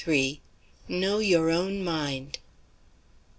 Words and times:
Know 0.89 1.19
Your 1.19 1.51
Own 1.51 1.83
Mind. 1.83 2.39